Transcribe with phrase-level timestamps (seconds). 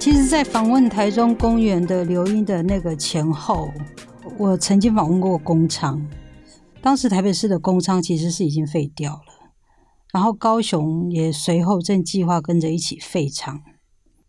[0.00, 3.70] 其实，在访问台中公园的刘英的那个前后，
[4.38, 6.00] 我曾经访问过工厂。
[6.80, 9.52] 当时台北市的工厂其实是已经废掉了，
[10.12, 13.60] 然后高雄也随后正计划跟着一起废厂。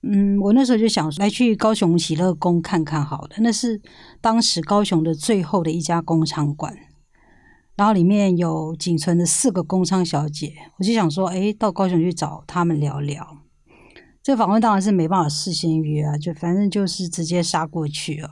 [0.01, 3.79] 嗯，我那时候就想来去高雄喜乐宫看看好了，那是
[4.20, 6.75] 当时高雄的最后的一家工厂馆，
[7.77, 13.37] 然后里面有仅存的四个工厂小姐，我就想说，哎，到高雄去找他们聊聊。
[14.21, 18.29] 这访问当然是没办法事先约啊，就反正就是直接杀过去哦。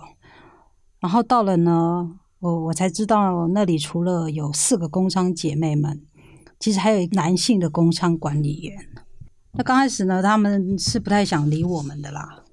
[0.99, 6.01] 然后到了呢，我我才知道那里除了有四个工商姐妹们，
[6.59, 8.77] 其实还有男性的工商管理员。
[9.53, 12.43] 那刚开始呢，他们是不太想理我们的啦。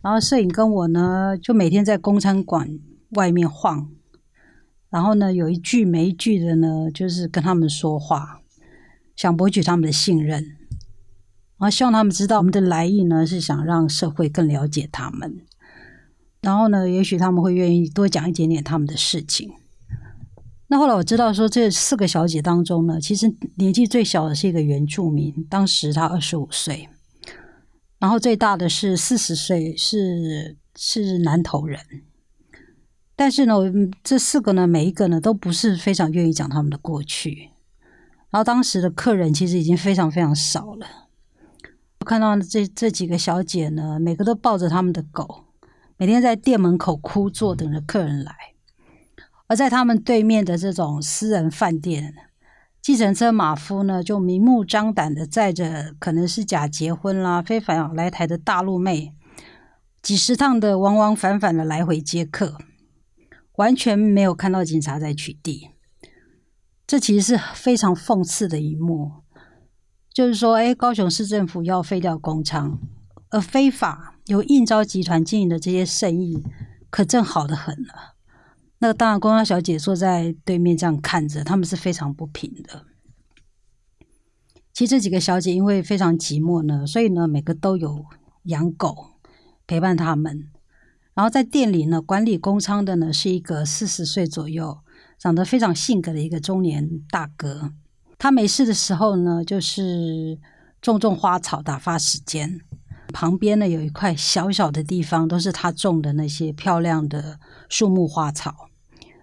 [0.00, 2.78] 然后摄影跟我呢，就每天在工厂馆
[3.10, 3.90] 外面晃，
[4.88, 8.40] 然后呢，有一句没一句的呢，就是跟他们说话，
[9.16, 10.55] 想博取他们的信任。
[11.58, 15.40] 然后希望他们知道我们的来意呢，是想让社会更了解他们。
[16.42, 19.50] 然后呢，也许他们会愿意多讲一点点他们的事情。
[20.68, 26.88] 那后来我知道说，这四个小姐当中呢，其实年纪最小的是一个原住民，当时她二十五岁。
[27.98, 31.80] 然后最大的是四十岁，是是南投人。
[33.16, 33.54] 但是呢，
[34.04, 37.50] 这四个呢，每一个呢，都不是非常愿意讲他们的过去。
[38.30, 41.05] 然后当时的客人其实已经非常非常少了。
[42.06, 45.44] 看到这这几个小姐呢，每个都抱着他们的狗，
[45.96, 48.32] 每天在店门口哭坐，等着客人来。
[49.48, 52.14] 而在他们对面的这种私人饭店，
[52.80, 59.12] 计程车马夫呢，就明目张胆的载着可能是假结婚啦、非法来台的大陆妹，
[60.00, 62.56] 几十趟的往往返返的来回接客，
[63.56, 65.70] 完全没有看到警察在取缔。
[66.86, 69.25] 这其实是非常讽刺的一幕。
[70.16, 72.78] 就是说，哎，高雄市政府要废掉工厂，
[73.28, 76.42] 而非法由应招集团经营的这些生意，
[76.88, 78.14] 可正好的很了。
[78.78, 82.86] 那当然，工商小姐坐在对面这样看着，他们是非常不平的。
[84.72, 88.06] 其实这几个小姐因为非常寂寞呢，所以呢，每个都有
[88.44, 89.18] 养狗
[89.66, 90.48] 陪伴他们。
[91.12, 94.78] 然后在店里呢，管理工仓的呢是一个四十岁左右、
[95.18, 97.74] 长得非常性格的一个中年大哥。
[98.18, 100.38] 他没事的时候呢，就是
[100.80, 102.60] 种种花草打发时间。
[103.12, 107.38] 旁边呢有一块小小的地方，都是他种的那些漂亮的
[107.68, 108.68] 树木花草。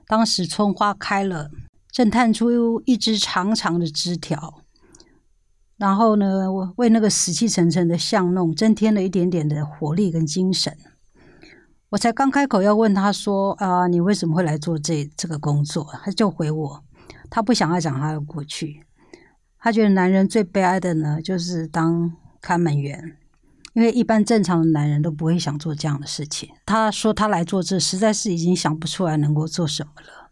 [0.08, 1.52] 当时春花开了，
[1.92, 4.62] 正探出一只长长的枝条，
[5.78, 10.76] 然后呢，为那个死气沉沉的巷弄增添了一点点的活力跟精神。
[11.90, 16.84] 我才刚开口要问他说：“啊，你为什么会来做这这个工作？”他就回我。
[17.36, 18.86] 他不想要讲他的过去，
[19.58, 23.18] 他觉得男人最悲哀的呢，就是当看门员，
[23.74, 26.48] 因为一般正常的男人都不会想做这样的事情。
[26.64, 30.30] 他说他来做这，实在是已经想不出来能够做什么了。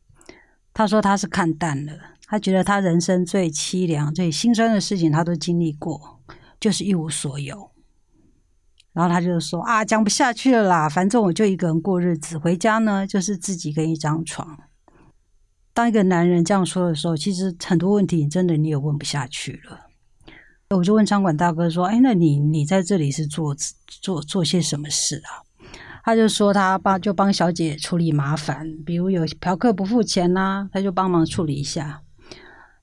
[0.75, 1.93] 他说他是看淡了，
[2.27, 6.19] 他觉得他人生最凄凉、最心酸的事情他都经历过，
[6.59, 7.71] 就是一无所有。
[8.93, 14.55] 然后他就说啊，讲不下去了啦，反正我就一个人过日子，回家呢就是自己跟一张床。
[15.73, 19.87] 当一个男人这样说的时候，其实很多问题真的你也问不下去了。
[20.75, 23.55] 我就问仓管大哥说：“哎，那你你在这里是做
[23.87, 25.43] 做做些什么事啊？”
[26.03, 32.01] 他就说他帮就帮小姐处理麻烦，比如有嫖客不付钱呐，他就帮忙处理一下。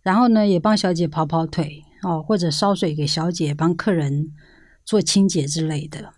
[0.03, 4.33] 然后呢，也帮小姐跑跑腿哦，或者烧水给小姐，帮客人
[4.85, 6.13] 做清洁之类的。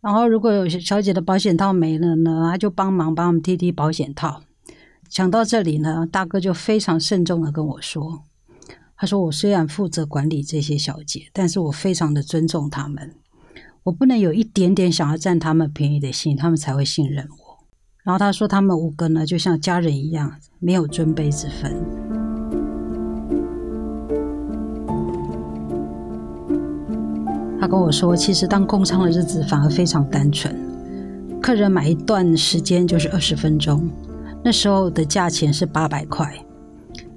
[0.00, 4.42] 然后如果有小姐的保险套没了呢，他就帮忙帮我们贴贴保险套。
[5.12, 8.22] 讲到这里呢，大哥就非常慎重的跟我说
[8.96, 13.14] ：“他说我虽然负责管理这些小姐，但是我非常的尊重他们，
[13.82, 17.58] 我不能有一点点想要占他们便宜的心，他们才会信任我。”
[18.04, 21.76] 然后他说他们五个呢，就像家人一样，没有尊卑之分。
[27.60, 30.58] 他跟我说，其实当工厂的日子反而非常单纯，
[31.42, 33.86] 客人买一段时间就是二十分钟。
[34.44, 36.44] 那时候的价钱是八百块，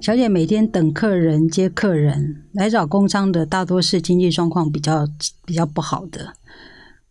[0.00, 5.04] 小姐每天等客人接客人来找工商的，大多是经济状况比较
[5.44, 6.34] 比较不好的，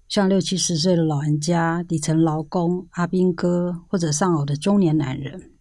[0.08, 5.52] 像六七十岁的老人家、底层劳工、阿兵哥或者丧偶的中年男人。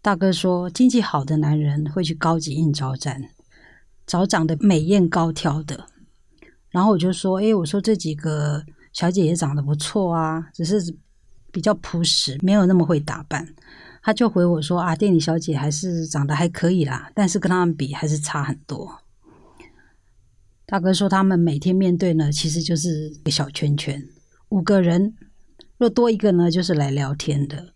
[0.00, 3.22] 大哥说，经济好的男人会去高级应招站
[4.06, 5.84] 找长得美艳高挑的。
[6.70, 8.64] 然后我就说，哎，我说这几个
[8.94, 10.96] 小姐也长得不错啊，只是。
[11.54, 13.54] 比较朴实，没有那么会打扮。
[14.02, 18.98] 他就回我说：“啊，店里小姐还是长得还可以啦，但是跟他们比还是差很多。”
[20.66, 24.02] 大哥说他们每天面对呢，其实就是一个小圈圈，
[24.48, 25.14] 五个人，
[25.78, 27.72] 若多一个呢，就是来聊天的。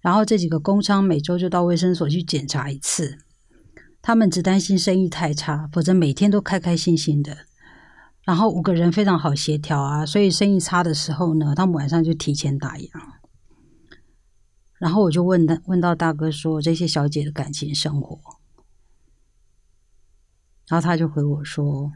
[0.00, 3.18] 然后这几个工商每周就到卫生所去检查一次，
[4.00, 7.36] 他们只担心生意太差，否则每天都开开心心的。
[8.24, 12.88] 然后五个人非常好协调啊，所以生意差的时候呢，他们晚上就提前打烊。
[14.78, 18.18] 然后我就问他，问到大哥说这些小姐的感情生活，
[20.68, 21.92] 然后他就回我说，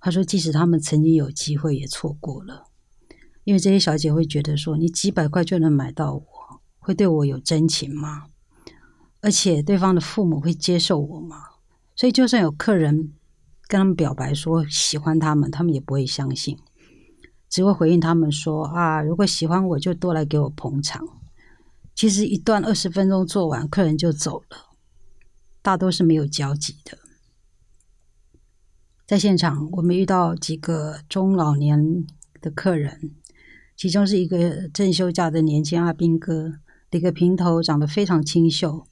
[0.00, 2.68] 他说即使他们曾经有机会也错过了，
[3.44, 6.22] 因为这些小姐会觉得说，你几百块就能买到我。
[6.78, 8.26] 会对我有真情吗？
[9.20, 11.36] 而且对方的父母会接受我吗？
[11.96, 13.12] 所以就算有客人
[13.68, 16.58] 跟他们表白说喜欢他们，他们也不会相信，
[17.48, 21.06] 只会回应他们说：“啊，如果喜欢我就多来给我捧场。”
[21.94, 24.76] 其实一段二十分钟做完，客人就走了，
[25.62, 26.98] 大多是没有交集的。
[29.06, 32.04] 在现场，我们遇到几个中老年
[32.40, 33.12] 的客人，
[33.76, 36.54] 其中是一个正休假的年轻阿兵哥。
[36.92, 38.86] 一个平头，长得非常清秀。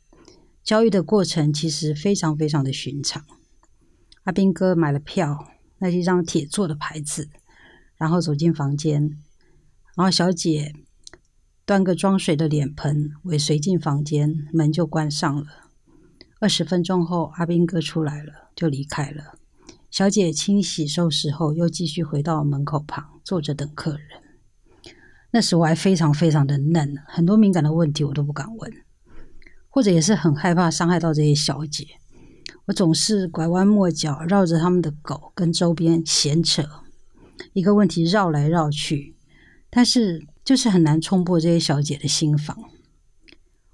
[0.62, 3.25] 交易的过程其实非常非常的寻常。
[4.25, 7.29] 阿斌哥买了票，那是一张铁做的牌子，
[7.97, 9.03] 然后走进房间，
[9.94, 10.75] 然后小姐
[11.67, 15.47] 端个装水的脸盆尾随进房间，门就关上了。
[16.41, 19.38] 二十分钟后，阿斌哥出来了，就离开了。
[19.91, 24.00] 小姐清洗收拾后，又继续回到门口旁坐着等客人。
[25.32, 28.73] 那时我还非常非常的嫩，很多敏感的问题我都不敢问，
[29.69, 31.87] 或者也是很害怕伤害到这些小姐。
[32.66, 36.62] 我总是拐弯抹角，绕着他们的狗跟周边闲扯，
[37.52, 39.14] 一个问题绕来绕去，
[39.69, 42.56] 但是就是很难冲破这些小姐的心房。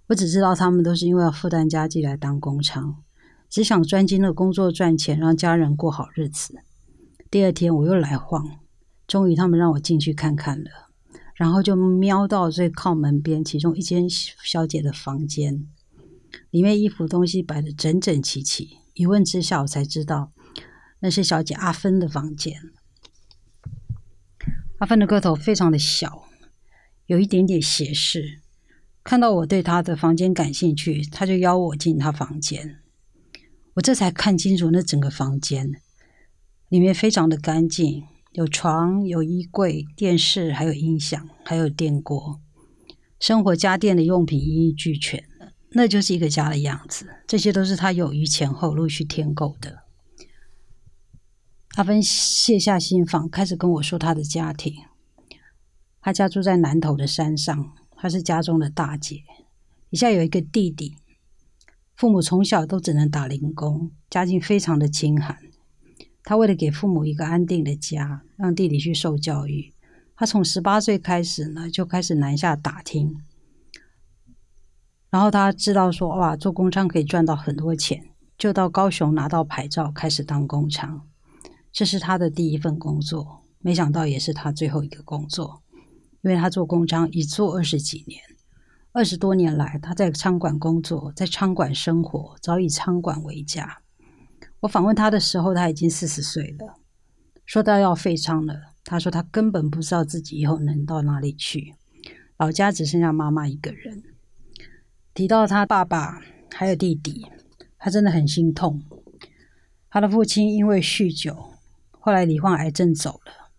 [0.09, 2.97] 我只知道他们都是因为要负担家计来当工厂，
[3.49, 6.59] 只想专心的工作赚钱，让家人过好日子。
[7.31, 8.59] 第二天我又来晃，
[9.07, 10.71] 终于他们让我进去看看了。
[11.37, 15.65] 然后就瞄到最靠门边，其中一间小姐的房间，
[16.51, 18.80] 里面衣服东西摆的整整齐齐。
[18.95, 20.33] 一问之下，我才知道
[21.01, 22.61] 那是小姐阿芬的房间。
[24.79, 26.25] 阿芬的个头非常的小，
[27.07, 28.41] 有一点点斜视。
[29.03, 32.79] 看到我对她的房间感兴趣，他就邀我进他房间。
[33.75, 35.81] 我这才看清楚那整个房间，
[36.69, 38.05] 里面非常的干净。
[38.33, 42.41] 有床，有衣柜，电视，还有音响，还有电锅，
[43.19, 45.25] 生活家电的用品一应俱全，
[45.73, 47.07] 那就是一个家的样子。
[47.27, 49.85] 这些都是他有余钱后陆续添购的。
[51.77, 54.75] 阿芬卸下心防，开始跟我说他的家庭。
[56.01, 59.23] 他家住在南头的山上，他是家中的大姐，
[59.91, 60.97] 底下有一个弟弟。
[61.95, 65.37] 父母从小都只能打零工，家境非常的清寒。
[66.25, 69.73] 他为了给父母一个安定的家，让弟弟去受教育，
[70.17, 73.23] 他从十八岁开始呢，就开始南下打听。
[75.11, 81.07] 然后他知道说，哇，做工厂可以赚到很多钱，就到高雄拿到牌照，开始当工厂。
[81.73, 85.63] 这是他的第一份工作，没想到也是他最后一个工作，
[86.23, 88.21] 因为他做工厂一做二十几年，
[88.93, 93.83] 二十多年来他在餐馆工作，在餐馆生活，早以餐馆为家。
[94.61, 96.77] 我访问他的时候，他已经四十岁了。
[97.47, 98.55] 说到要废仓了，
[98.85, 101.75] 他说他根本不知道自己以后能到哪里去，
[102.37, 104.03] 老家只剩下妈妈一个人。
[105.13, 106.21] 提到他爸爸
[106.55, 107.27] 还有弟弟，
[107.79, 108.83] 他真的很心痛。
[109.91, 111.55] 他的父亲因为酗酒，
[111.91, 113.51] 后来罹患癌症走了。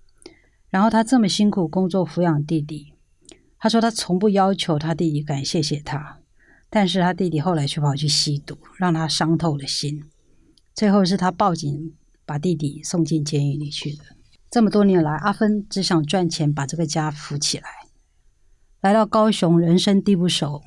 [0.70, 2.94] 然后他这么辛苦工作抚养弟弟，
[3.60, 6.20] 他说他从不要求他弟弟感谢谢他，
[6.70, 10.02] 但是他弟弟后来却跑去吸毒，让他伤透了心。
[10.74, 11.94] 最后是他报警，
[12.26, 14.04] 把弟弟送进监狱里去的。
[14.50, 17.70] 这么多年来，阿芬只想赚钱，把这个家扶起来。
[18.80, 20.62] 来到高雄，人生地不熟。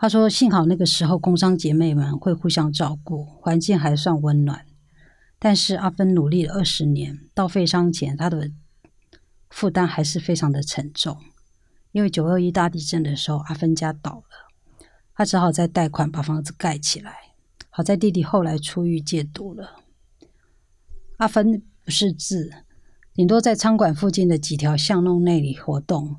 [0.00, 4.64] 他说：“幸好那个时候，工商姐妹们会互相照顾，环境还算温暖。”
[5.40, 8.50] 但是阿芬努力了二十年，到废商前，他的
[9.50, 11.18] 负担还是非常的沉重。
[11.90, 14.78] 因为九二一大地震的时候，阿芬家倒了，
[15.14, 17.12] 他只好再贷款把房子盖起来。
[17.70, 19.80] 好在弟弟后来出狱戒毒了。
[21.16, 22.52] 阿芬不识字，
[23.14, 26.18] 顶多在餐馆附近的几条巷弄内里活动。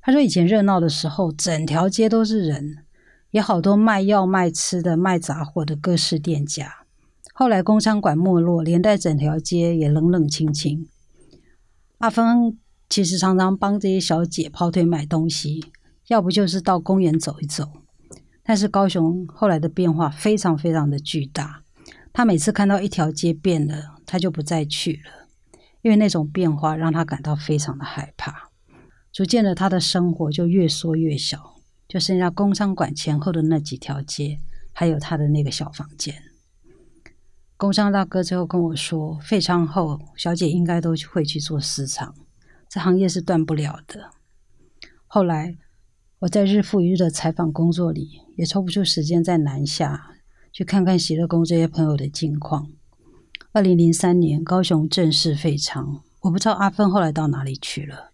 [0.00, 2.84] 他说以前热闹的时候，整条街都是人，
[3.32, 6.84] 也好多卖药、卖吃的、卖杂货的各式店家。
[7.34, 10.86] 后来工商馆没落，连带整条街也冷冷清清。
[11.98, 12.58] 阿芬
[12.88, 15.64] 其实常常帮这些小姐跑腿买东西，
[16.08, 17.68] 要不就是到公园走一走。
[18.42, 21.62] 但是高雄后来的变化非常非常的巨大，
[22.12, 25.28] 他每次看到一条街变了，他就不再去了，
[25.80, 28.50] 因为那种变化让他感到非常的害怕。
[29.10, 31.51] 逐渐的，他的生活就越缩越小，
[31.92, 34.38] 就剩下工商馆前后的那几条街，
[34.72, 36.22] 还有他的那个小房间。
[37.58, 42.14] 工商大哥最后跟我说，废娼后，小姐应该都会去做私厂，
[42.66, 44.08] 这行业是断不了的。
[45.06, 45.58] 后来，
[46.20, 50.14] 我在日复一日的采访工作里，也抽不出时间在南下
[50.50, 52.70] 去看看喜乐宫这些朋友的近况。
[53.52, 58.08] 二零零三年，高雄正式废娼，我不知道阿芬后来到哪里去了，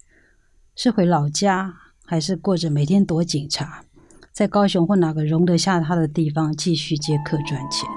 [0.75, 1.73] 是回老家，
[2.09, 3.85] 还是过着每天躲警察，
[4.31, 7.87] 在高雄或哪个容得下他的地方继续接客赚钱？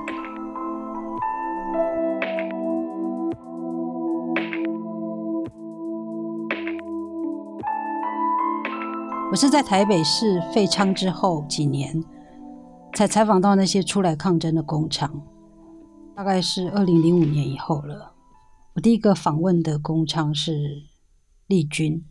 [9.30, 12.04] 我是在台北市废娼之后几年，
[12.94, 15.22] 才采访到那些出来抗争的工厂，
[16.14, 18.12] 大概是二零零五年以后了。
[18.74, 20.82] 我第一个访问的工厂是
[21.46, 22.04] 丽君。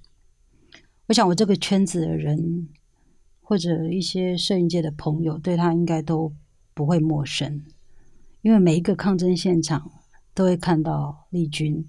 [1.11, 2.69] 我想我这个圈子的人，
[3.41, 6.33] 或者一些摄影界的朋友，对他应该都
[6.73, 7.65] 不会陌生，
[8.41, 9.91] 因为每一个抗争现场
[10.33, 11.85] 都会看到丽君，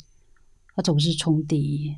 [0.75, 1.95] 她总是冲第一。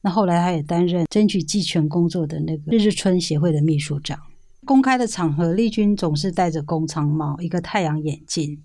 [0.00, 4.18] 那后来，他也担任争取技权工作的那个日日春协会的秘书长。
[4.64, 8.64] 公开的场合，丽君总是戴着工厂帽、一个太阳眼镜，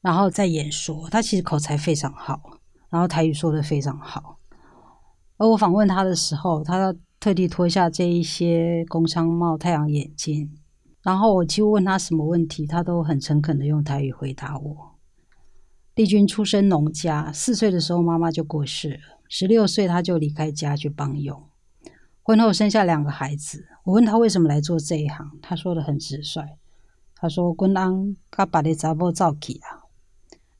[0.00, 1.06] 然后在演说。
[1.10, 2.40] 他其实口才非常好，
[2.88, 4.38] 然后台语说的非常好。
[5.36, 6.96] 而我访问他的时候，他
[7.26, 10.48] 特地脱下这一些工商帽、太阳眼镜，
[11.02, 14.94] 然后我几乎问他什么问题，他都很诚恳的用台语回答我。
[15.96, 19.00] 丽君出身农家，四岁的时候妈妈就过世了。
[19.28, 21.42] 十六岁，他就离开家去帮佣。
[22.22, 23.66] 婚后生下两个孩子。
[23.82, 26.42] 我问他为什么来做这一行，他说的很直率。
[27.16, 29.90] 他说：“滚当他把那杂波造起啊。”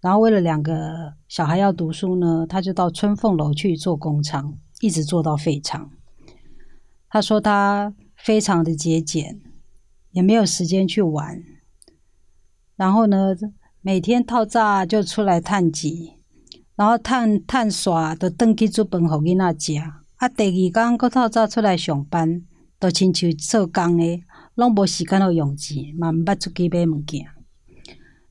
[0.03, 5.93] 然后为了两个小孩要读书呢，他就到春凤楼去做工厂，一直做到废厂。
[7.17, 9.41] 他说他非常的节俭，
[10.11, 11.43] 也没有时间去玩。
[12.77, 13.35] 然后呢，
[13.81, 16.13] 每天套炸就出来探集。
[16.75, 19.81] 然后趁趁煞，就转去煮饭互囡仔食。
[20.17, 22.43] 啊，第二天搁透早出来上班，
[22.79, 24.23] 都亲像做工的，
[24.55, 27.25] 拢无时间去用钱，嘛毋捌出去买物件。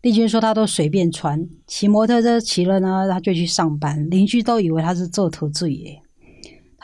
[0.03, 4.07] 丽君说，他都随便穿，骑摩托车骑了呢，他就去上班。
[4.11, 6.03] 邻居都以为他是做投资诶，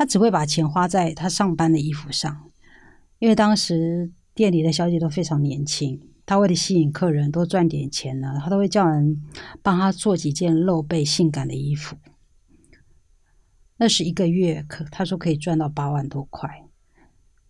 [0.02, 2.50] 他只会把钱花在他上班的衣服上，
[3.20, 6.02] 因为当时店里的小姐都非常年轻。
[6.26, 9.22] 他为了吸引客人多赚点钱呢，他都会叫人
[9.62, 11.98] 帮他做几件露背性感的衣服。
[13.78, 16.50] 那是一个月可他说可以赚到八万多块。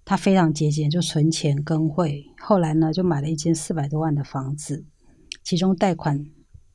[0.04, 2.26] 他非常节俭，就存钱跟会。
[2.38, 4.84] 后来呢，就买了一间四百多万的房子，
[5.42, 6.26] 其中贷款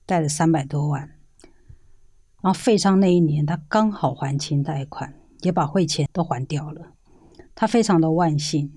[0.06, 1.02] 贷了三百多万。
[2.40, 5.12] 然后废昌那一年，他刚好还清贷款，
[5.46, 6.92] 也把汇钱都还掉了。
[7.54, 8.72] 他非常的万幸，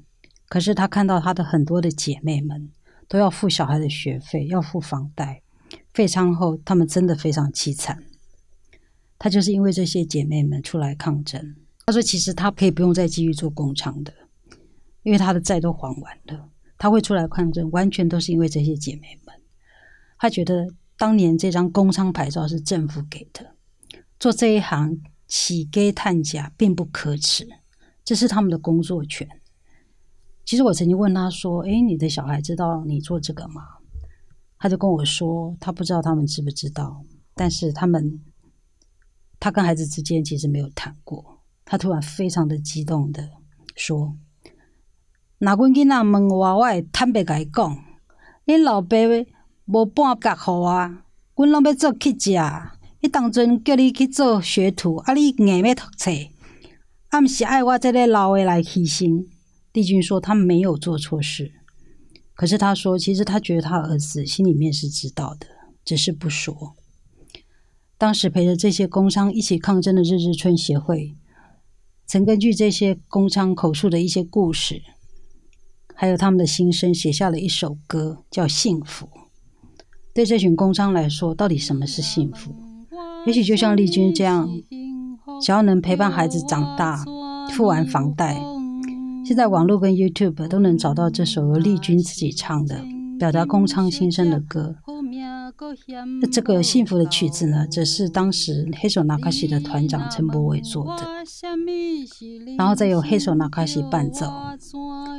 [0.48, 2.72] 可是他看到他的很多的姐妹们。
[3.12, 5.42] 都要付小孩的学费，要付房贷。
[5.96, 8.04] 废娼后，他们真的非常凄惨。
[9.18, 11.56] 他就是因为这些姐妹们出来抗争。
[11.88, 14.14] 他说：“其实他可以不用再继续做工厂的，
[15.02, 16.50] 因为他的债都还完了。
[16.78, 19.34] 他会出来抗争，完全都是因为这些姐妹们。
[20.20, 23.56] 他觉得当年这张工商牌照是政府给的，
[24.20, 27.48] 做这一行起给探假并不可耻，
[28.04, 29.26] 这是他们的工作权。”
[30.44, 33.62] 其实我曾经问他说：“诶，你的小孩知道你做这个吗？”
[34.58, 37.06] 他就跟我说：“他不知道他们知不知道，
[37.36, 38.20] 但是他们，
[39.40, 43.30] 他跟孩子之间其实没有谈过。”他突然非常的激动的
[43.76, 44.18] 说
[45.38, 47.84] ：“那阮囡仔问我，我会坦白甲伊讲，
[48.48, 48.98] 恁老爸
[49.66, 50.72] 无半角互我，
[51.36, 52.32] 阮拢要做乞食。
[53.02, 56.12] 伊当阵叫你去做学徒，啊，你硬要读册，
[57.10, 59.26] 啊，毋是爱我这个老的来牺牲。”
[59.72, 61.54] 帝君说：“他没有做错事，
[62.34, 65.46] 可是他说，其实他觉得他儿子心里面是知道的，
[65.86, 66.76] 只是不说。
[67.98, 71.16] 当时陪着这些工商一起抗争的日日春协会，
[72.06, 74.82] 曾根据这些工商口述的一些故事，
[75.94, 79.06] 还有他们的心声，写下了一首歌，叫《幸福》。
[80.14, 82.56] 对这群工商来说，到底什么是幸福？
[83.26, 84.50] 也许就像丽君这样，
[85.42, 87.04] 只要能陪伴孩子长大，
[87.52, 88.40] 付完房贷。”
[89.26, 92.84] 现在网络跟 YouTube 都能找到这首由丽君自己唱的、
[93.20, 94.78] 表达工仓心声的歌。
[96.22, 101.06] 那这个幸福的曲子呢，则是当时黑手纳卡西的团长陈柏伟做的，
[102.58, 104.26] 然后再由黑手纳卡西伴奏。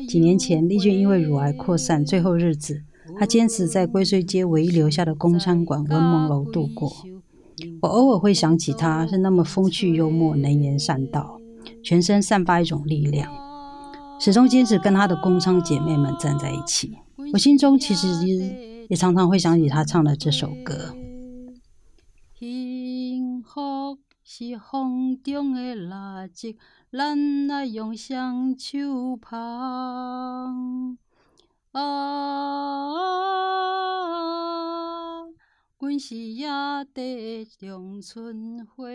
[0.09, 2.83] 几年前，丽君因为乳癌扩散，最后日子，
[3.19, 6.91] 她坚持在龟虽街唯一留下的工商馆文蒙楼度过。
[7.83, 11.41] 我偶尔会想起他，是那么风趣幽默、能言善道，
[11.83, 13.33] 全身散发一种力量，
[14.19, 16.99] 始终坚持跟他的工厂姐妹们站在一起。
[17.33, 18.09] 我心中其实
[18.89, 20.95] 也常常会想起他唱的这首歌。
[22.39, 26.55] 幸福是风中的蜡烛，
[26.91, 30.99] 咱来用双手捧。
[31.73, 31.81] 啊，
[35.83, 36.47] 阮是野
[36.93, 38.87] 地长春花，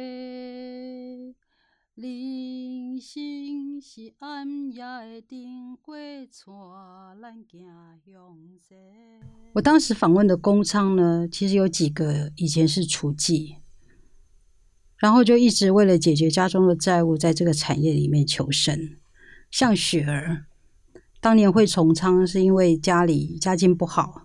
[1.95, 4.83] 人生是暗夜
[5.19, 5.95] 的灯火，
[9.53, 13.55] 我当时访问的工厂呢，其实有几个以前是厨妓，
[14.97, 18.95] 然后就一直为了解决家中的债务，在这个产业里面求生，
[19.49, 20.45] 像雪儿。
[21.19, 24.24] 当年会从仓是因为家里家境不好，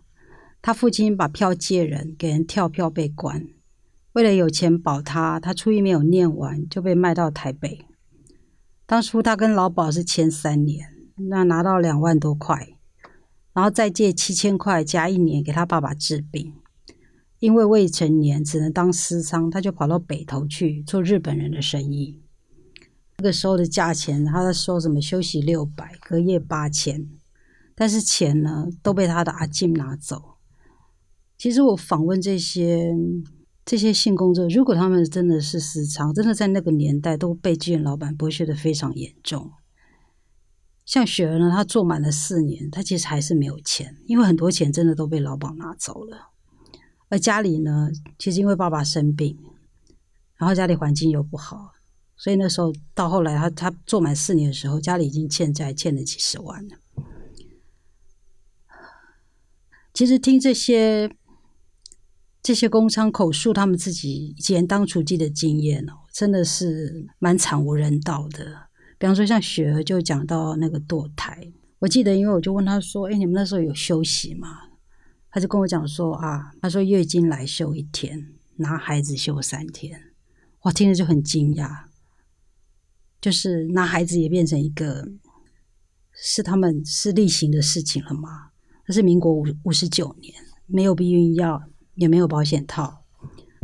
[0.63, 3.47] 他父亲把票借人，给人跳票被关。
[4.13, 7.87] 为了有钱保他，他初一没有念完就被卖到台北。
[8.85, 10.87] 当初他跟老鸨是签三年，
[11.31, 12.77] 那拿到两万多块，
[13.53, 16.55] 然后再借七千块加一年给他爸爸治病。
[17.39, 22.21] 因为未成年只能当私娼，他就跑到北头去做日本人的生意。
[23.17, 27.09] 那个时候的价钱，他在说什么休息六百，隔夜八千，
[27.75, 30.37] 但是钱呢都被他的阿静拿走。
[31.41, 32.95] 其实我访问这些
[33.65, 39.51] 这些性工作如果他们真的是私藏，真的在那个年代都被妓院老板剥削的非常严重。
[40.85, 46.29] 像雪儿呢，她做满了四年，她其实还是没有钱，因为很多钱真的都被老鸨拿走了。
[47.09, 49.39] 而家里呢，其实因为爸爸生病，
[50.37, 51.71] 然后家里环境又不好。
[52.19, 56.77] 所以那时候到后来，他他做满四年的时候，家里已经欠债，欠了几十万了。
[59.93, 61.11] 其实听这些
[62.43, 68.69] 这些工商口述他们自己以前当厨妓的经验哦，真的是蛮惨无人道的。
[68.99, 74.49] 比方说像雪儿就讲到那个堕胎，我记得因为我就问他说：“哎，你们那时候有休息吗？”
[75.31, 80.01] 他就跟我讲说：“啊，他说月经来休一天，拿孩子休三天。”
[80.63, 81.85] 我听着就很惊讶。
[83.21, 85.07] 就是拿孩子也变成一个
[86.11, 88.51] 是他们是例行的事情了吗？
[88.87, 90.35] 那是民国五五十九年，
[90.67, 91.63] 没有避孕药，
[92.01, 93.05] 也没有保险套，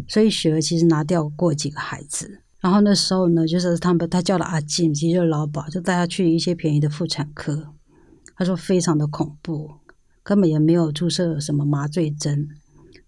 [0.07, 2.42] 所以雪儿其实拿掉过几个孩子。
[2.61, 7.72] 然后那时候呢，就是他们他叫了阿静，其实就是老鸨，就带他去一些便宜的妇产科。
[8.37, 9.70] 他说非常的恐怖，
[10.22, 12.49] 根本也没有注射什么麻醉针，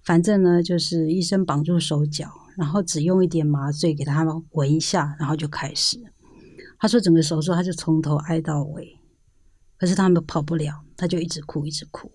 [0.02, 5.98] 反正呢就是医生绑住手脚，然后只用一点麻醉给他们闻一下，然后就开始。
[6.80, 9.00] 他说：“整个手术，他就从头挨到尾，
[9.76, 12.08] 可是他们跑不了，他就一直哭，一直哭。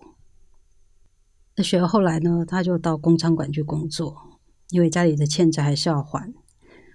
[1.56, 2.44] 那雪儿后来呢？
[2.46, 4.40] 他就到工厂馆去工作，
[4.70, 6.32] 因为家里的欠债还是要还。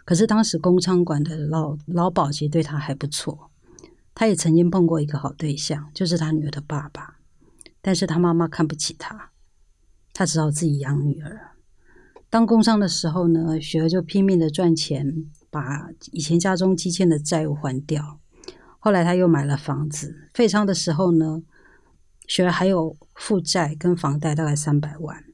[0.06, 3.52] 可是当时工厂馆的老老保其实对他还不错，
[4.14, 7.18] 他也曾经碰过一个好对象，就是他女儿的爸爸。
[7.82, 9.32] 但是他妈妈看不起他，
[10.14, 11.52] 他只好自己养女儿。
[12.30, 18.20] 当工商的时候呢，雪儿就拼命的赚钱。”把以前家中积欠的债务还掉，
[18.78, 20.30] 后来他又买了房子。
[20.32, 21.42] 废仓的时候呢，
[22.30, 25.26] 雪儿还有负债跟房贷大概三百万。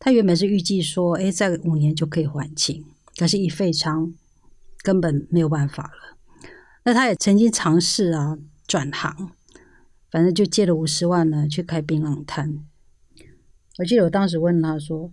[0.00, 2.84] 他原本是预计说，哎，再五年就可以还清，
[3.16, 4.12] 但是，一废仓
[4.82, 6.18] 根本没有办法了。
[6.84, 9.30] 那他也曾经尝试啊转行，
[10.10, 12.58] 反正就借了五十万呢去开槟榔摊。
[13.78, 15.12] 我记得我当时问他说：“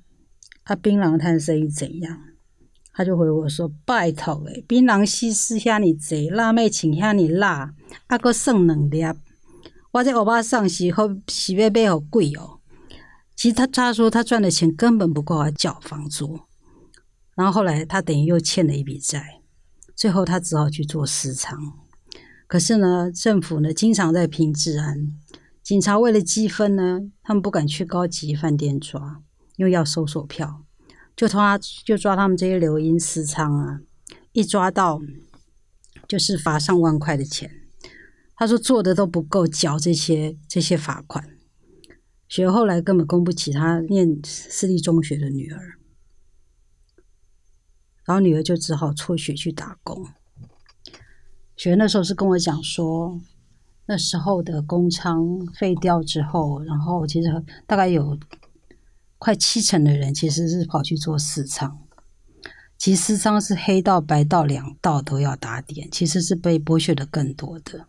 [0.65, 2.19] 啊，槟榔摊生意怎样？”
[2.91, 7.75] 他就回我说：“拜托诶，槟榔西施遐尼济，辣妹请遐尼辣，
[8.07, 9.03] 啊，搁剩两粒。
[9.91, 12.59] 我这欧巴上是好是要买好贵哦。
[13.35, 16.39] 其实他他说他赚的钱根本不够他缴房租，
[17.35, 19.41] 然后后来他等于又欠了一笔债，
[19.95, 21.55] 最后他只好去做私娼。
[22.47, 25.09] 可是呢，政府呢经常在拼治安，
[25.63, 29.21] 警察为了积分呢，他们不敢去高级饭店抓，
[29.55, 30.63] 因为要搜索票。”
[31.15, 33.81] 就他就抓他们这些流音私娼啊，
[34.31, 35.01] 一抓到
[36.07, 37.51] 就是罚上万块的钱。
[38.39, 41.29] 他说做的都不够缴这些这些罚款。
[42.29, 45.77] 学后来根本供不起他念私立中学的女儿，
[48.05, 50.07] 然后女儿就只好辍学去打工。
[51.57, 53.19] 学那时候是跟我讲说，
[53.87, 57.27] 那时候的工仓废掉之后，然后其实
[57.67, 58.17] 大概有。
[59.21, 61.77] 快七成的人其实是跑去做私仓，
[62.77, 67.88] 其实私仓是黑道白道两道都要打点，其实是被剥削的更多的。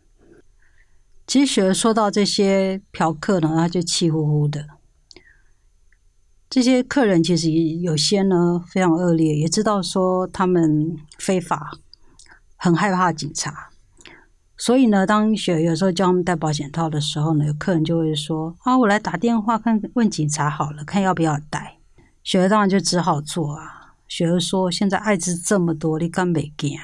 [1.30, 4.66] 其实雪儿说到这些嫖客呢，他就气呼呼的。
[6.48, 11.70] 这些客人其实有些呢非常恶劣，也知道说他们非法，
[12.56, 13.70] 很害怕警察。
[14.56, 21.78] 所以呢，当雪有时候叫他们戴保险套的时候呢，有客人就会说：“啊，我来打电话看问警察好了，看要不要戴。”
[22.24, 23.94] 雪儿当然就只好做啊。
[24.08, 26.76] 雪儿说：“现在艾滋这么多，你敢没惊？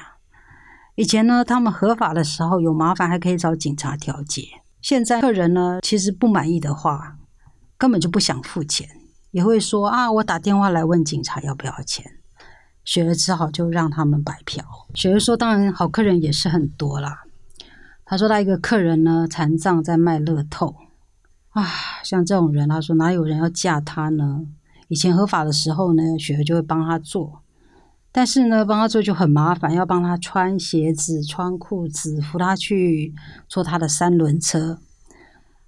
[0.97, 4.47] 以前呢，他们合法的时候有麻烦还可以找警察调解。
[4.81, 7.17] 现在客人呢，其实不满意的话，
[7.77, 8.89] 根本就不想付钱。”
[9.29, 12.03] 也会说啊，我打电话来问警察要不要钱，
[12.83, 14.65] 雪儿只好就让他们白嫖。
[14.95, 17.25] 雪儿说，当然好客人也是很多啦。
[18.03, 20.73] 他说他一个客人呢，残障在卖乐透
[21.49, 21.63] 啊，
[22.03, 24.47] 像这种人，他说哪有人要嫁他呢？
[24.87, 27.43] 以前合法的时候呢，雪儿就会帮他做，
[28.17, 33.13] 但是呢，帮他做就很麻烦，要帮他穿鞋子、穿裤子，扶他去
[33.47, 34.79] 坐他的三轮车。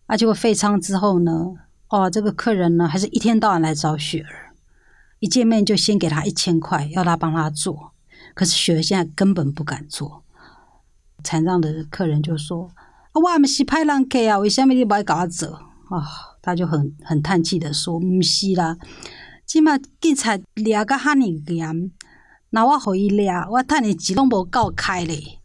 [0.07, 1.53] 啊，结果废仓之后呢？
[1.89, 4.55] 哦，这个客人呢，还是一天到晚来找雪儿，
[5.19, 7.91] 一见面就先给他一千块，要他帮他做。
[8.33, 10.23] 可是雪儿现在根本不敢做。
[11.23, 12.71] 残障的客人就说
[13.13, 15.49] ：“啊，我还没是派人给啊，为什么你不爱搞我做？”
[15.93, 16.01] 啊，
[16.41, 18.75] 他就很很叹气的说：“唔是啦，
[19.45, 21.91] 起码警察抓个哈尼严，
[22.51, 25.39] 那我互伊抓，我趁的钱拢无够开咧。”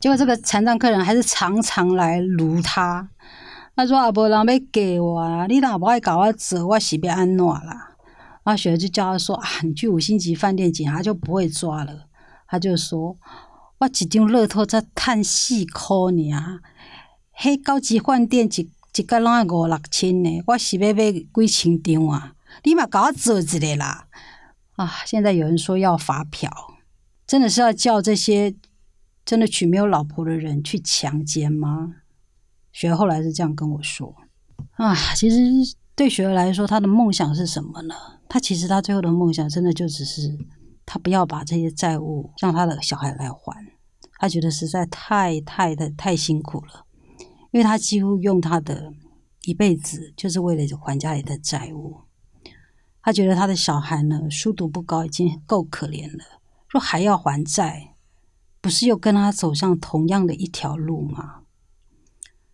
[0.00, 3.08] 结果这个残障客人还是常常来撸他。
[3.76, 5.46] 他说：“啊，无人要给我啊！
[5.46, 7.94] 你若无爱搞我做，我是要安怎啦？”
[8.42, 12.06] 阿雪就叫他说：“啊，你去五星级饭店警察就不会抓了。”
[12.48, 13.16] 他就说
[13.78, 16.60] ：“我一张乐透才赚四块尔，
[17.40, 22.34] 迄高级饭店一一个拢要五六千呢，我是要买几千张啊！
[22.64, 24.08] 你嘛搞我做一个啦！”
[24.82, 26.50] 啊，现在有人说要发票，
[27.24, 28.54] 真的是要叫这些
[29.24, 31.94] 真的娶没有老婆的人去强奸吗？
[32.72, 34.12] 雪儿后来是这样跟我说
[34.74, 35.36] ：“啊，其实
[35.94, 37.94] 对雪儿来说，她的梦想是什么呢？
[38.28, 40.36] 她其实她最后的梦想，真的就只是
[40.84, 43.54] 她不要把这些债务让她的小孩来还。
[44.18, 46.86] 她觉得实在太太的太辛苦了，
[47.52, 48.92] 因为她几乎用她的
[49.42, 52.00] 一辈子就是为了还家里的债务。
[53.02, 56.24] 他觉得他的小孩呢，书读不高已经够可怜了，
[56.68, 57.94] 说还要还债，
[58.60, 61.40] 不是又跟他走上同样的一条路吗？”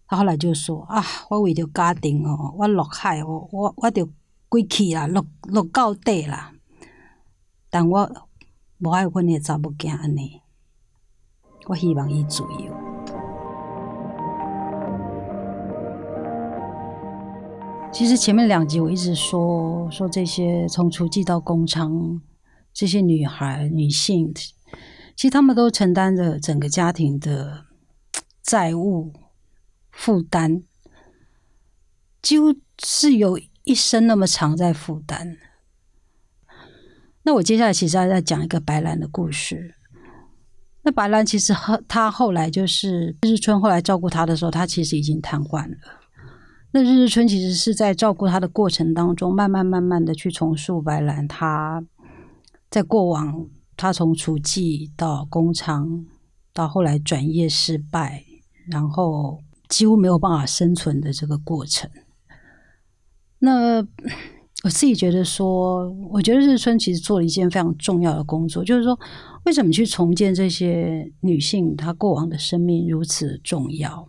[0.08, 4.08] 他后来就说：“啊，我为着家庭哦，我落海哦，我我着
[4.48, 6.54] 归去啦，落落到底啦。
[7.68, 8.26] 但我
[8.78, 10.40] 无爱阮的查某囝安尼，
[11.66, 12.74] 我希望伊自由。”
[17.92, 22.20] 其实前面两集我一直说说这些从厨妓到工厂
[22.72, 24.32] 这些女孩女性，
[25.16, 27.64] 其实她们都承担着整个家庭的
[28.42, 29.12] 债务。
[29.90, 30.62] 负担
[32.22, 35.36] 几乎是有一生那么长在负担。
[37.24, 39.74] 那我接下来其实要再讲一个白兰的故事。
[40.82, 45.97] 那白兰其实后他后来就是日春后来照顾他的时候，他其实已经瘫痪了。
[46.72, 51.26] 那日日春其实是在照顾他的过程当中，慢慢慢慢的去重塑白兰。
[51.28, 51.84] 他
[52.70, 56.06] 在过往，他从厨妓到工厂，
[56.52, 58.24] 到后来转业失败，
[58.70, 59.40] 然后。
[59.68, 61.90] 几乎没有办法生存的这个过程。
[63.40, 63.86] 那
[64.64, 68.98] 我自己觉得说，我觉得日春其实做了一件非常重要的工作，就是说，
[69.44, 74.08] 为什么去重建这些女性她过往的生命如此重要？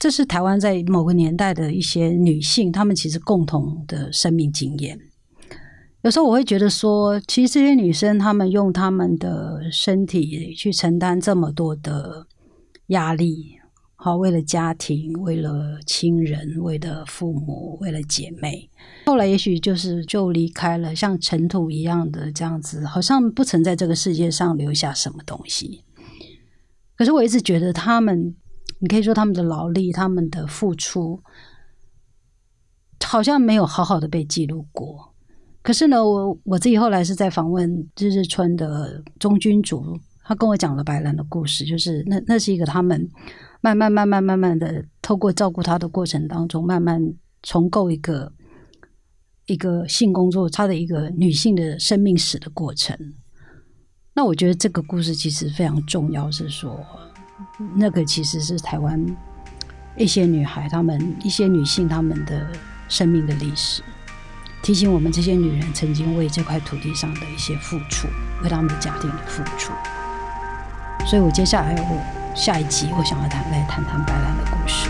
[0.00, 4.98] 这是台湾在某个年代的一些女性，她们其实共同的生命经验。
[6.00, 12.26] 有时候我会觉得说，其实这些女生她们用她们的身体去承担这么多的
[12.86, 13.58] 压力。
[13.94, 18.70] 好，为了家庭，为了亲人，为了父母，为了姐妹，
[19.04, 25.84] 后来也许就是就离开了，像尘土一样的这样子，好像不曾在这个世界上留下什么东西。
[26.96, 28.34] 可是我一直觉得他们，
[28.80, 31.22] 你可以说他们的劳力，他们的付出，
[33.04, 35.14] 好像没有好好的被记录过。
[35.62, 43.08] 可是呢，我我自己后来是在访问日日村的中君主，他跟我讲了白兰的故事，就是那那是一个他们。
[43.62, 46.98] 慢慢、慢慢、慢慢的，透过照顾他的过程当中，慢慢
[47.42, 48.32] 重构一个
[49.44, 52.96] 一个性工作，他的一个女性的生命史的过程。
[54.14, 56.82] 那我觉得这个故事其实非常重要，是说
[57.74, 59.04] 那个其实是台湾
[59.96, 62.46] 一些女孩，她们一些女性她们的
[62.88, 63.82] 生命的历史，
[64.62, 68.08] 提醒我们这些女人曾经为这块土地上的一些付出，
[68.42, 69.72] 为她们的家庭的付出。
[71.06, 72.20] 所以我接下来我。
[72.32, 74.88] 下一集，我想要谈来谈谈白兰的故事。